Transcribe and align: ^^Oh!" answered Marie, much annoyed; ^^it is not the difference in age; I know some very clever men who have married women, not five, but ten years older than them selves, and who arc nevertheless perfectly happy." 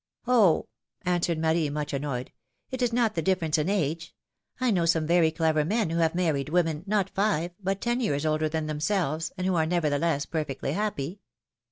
^^Oh!" 0.25 0.65
answered 1.05 1.37
Marie, 1.37 1.69
much 1.69 1.93
annoyed; 1.93 2.31
^^it 2.73 2.81
is 2.81 2.91
not 2.91 3.13
the 3.13 3.21
difference 3.21 3.59
in 3.59 3.69
age; 3.69 4.15
I 4.59 4.71
know 4.71 4.87
some 4.87 5.05
very 5.05 5.29
clever 5.29 5.63
men 5.63 5.91
who 5.91 5.99
have 5.99 6.15
married 6.15 6.49
women, 6.49 6.83
not 6.87 7.11
five, 7.11 7.51
but 7.61 7.81
ten 7.81 7.99
years 8.01 8.25
older 8.25 8.49
than 8.49 8.65
them 8.65 8.79
selves, 8.79 9.31
and 9.37 9.45
who 9.45 9.53
arc 9.53 9.69
nevertheless 9.69 10.25
perfectly 10.25 10.71
happy." 10.73 11.21